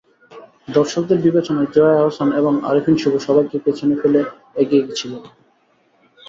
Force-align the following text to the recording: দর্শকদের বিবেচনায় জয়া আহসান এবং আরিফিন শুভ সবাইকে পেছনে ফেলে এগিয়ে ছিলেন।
দর্শকদের 0.69 1.19
বিবেচনায় 1.21 1.71
জয়া 1.75 1.95
আহসান 1.97 2.29
এবং 2.31 2.53
আরিফিন 2.69 2.95
শুভ 2.97 3.13
সবাইকে 3.27 3.57
পেছনে 3.65 3.95
ফেলে 4.01 4.19
এগিয়ে 4.55 4.83
ছিলেন। 4.89 5.23